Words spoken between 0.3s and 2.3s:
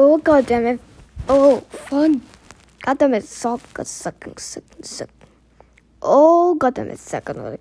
damn it. Oh fun.